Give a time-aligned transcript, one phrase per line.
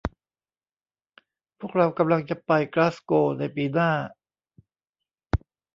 [1.59, 3.91] พวกเรากำลังจะไปกลาสโกวในปีหน้า